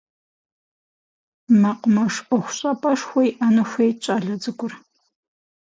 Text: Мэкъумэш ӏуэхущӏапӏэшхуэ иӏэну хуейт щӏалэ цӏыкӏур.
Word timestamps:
Мэкъумэш 1.61 2.15
ӏуэхущӏапӏэшхуэ 2.27 3.21
иӏэну 3.29 3.65
хуейт 3.69 3.97
щӏалэ 4.03 4.35
цӏыкӏур. 4.41 4.73